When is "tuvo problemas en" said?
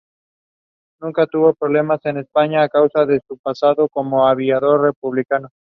1.27-2.17